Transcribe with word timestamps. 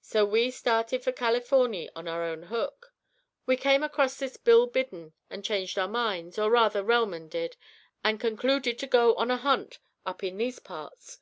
So 0.00 0.24
we 0.24 0.50
started 0.50 1.04
fur 1.04 1.12
Californy 1.12 1.90
on 1.94 2.08
our 2.08 2.22
own 2.24 2.44
hook. 2.44 2.94
We 3.44 3.58
came 3.58 3.82
across 3.82 4.16
this 4.16 4.38
Bill 4.38 4.66
Biddon 4.66 5.12
and 5.28 5.44
changed 5.44 5.78
our 5.78 5.86
minds, 5.86 6.38
or, 6.38 6.50
rather, 6.50 6.82
Relmond 6.82 7.28
did, 7.28 7.58
and 8.02 8.18
concluded 8.18 8.78
to 8.78 8.86
go 8.86 9.14
on 9.16 9.30
a 9.30 9.36
hunt 9.36 9.78
up 10.06 10.24
in 10.24 10.38
these 10.38 10.60
parts. 10.60 11.18